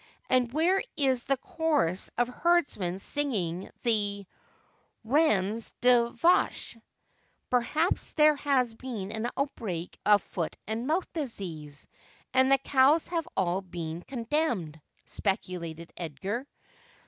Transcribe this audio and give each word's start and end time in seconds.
And 0.31 0.51
where 0.51 0.81
is 0.97 1.25
the 1.25 1.37
chorus 1.37 2.09
of 2.17 2.27
herdsmen 2.27 2.97
singing 2.97 3.69
the" 3.83 4.25
Rariz 5.05 5.73
des 5.79 6.09
Vaches?"'' 6.13 6.75
Perhaps 7.51 8.13
there 8.13 8.35
has 8.37 8.73
been 8.73 9.11
an 9.11 9.27
outbreak 9.37 9.99
of 10.03 10.23
foot 10.23 10.57
and 10.65 10.87
mouth 10.87 11.05
disease, 11.13 11.85
and 12.33 12.51
the 12.51 12.57
cows 12.57 13.09
have 13.09 13.27
all 13.37 13.61
been 13.61 14.01
condemned,' 14.01 14.81
speculated 15.05 15.93
Edgar. 15.95 16.47